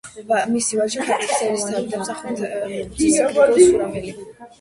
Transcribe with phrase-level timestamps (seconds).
[0.51, 4.17] მისი ვაჟი იყო ქართლის ერისთავი და მსახურთუხუცესი გრიგოლ სურამელი.